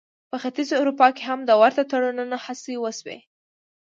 [0.29, 3.17] په ختیځې اروپا کې هم د ورته تړونونو هڅې وشوې.